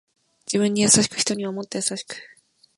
[0.47, 2.15] 自分に優しく人にはもっと優しく